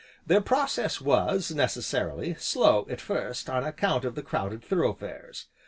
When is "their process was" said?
0.25-1.51